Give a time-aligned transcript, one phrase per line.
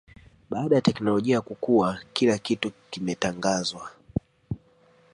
[0.49, 3.91] baada ya teknolojia kukua kila kitu kimetangazwa